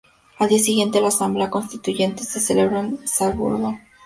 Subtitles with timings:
[0.39, 3.77] Al día siguiente, la asamblea constituyente se celebró en Salzburgo.